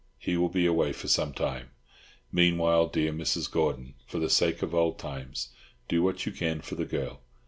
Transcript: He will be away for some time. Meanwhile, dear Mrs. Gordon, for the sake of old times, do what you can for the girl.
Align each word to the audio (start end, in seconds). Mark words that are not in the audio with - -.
He 0.17 0.35
will 0.35 0.49
be 0.49 0.65
away 0.65 0.93
for 0.93 1.07
some 1.07 1.31
time. 1.31 1.69
Meanwhile, 2.31 2.87
dear 2.87 3.13
Mrs. 3.13 3.51
Gordon, 3.51 3.93
for 4.07 4.17
the 4.17 4.31
sake 4.31 4.63
of 4.63 4.73
old 4.73 4.97
times, 4.97 5.49
do 5.87 6.01
what 6.01 6.25
you 6.25 6.31
can 6.31 6.61
for 6.61 6.73
the 6.73 6.85
girl. 6.85 7.21